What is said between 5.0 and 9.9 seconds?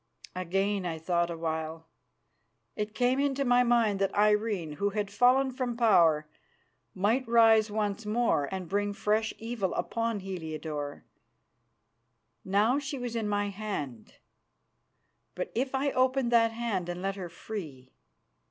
fallen from power, might rise once more and bring fresh evil